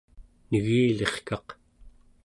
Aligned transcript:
negilirkaq 0.51 1.47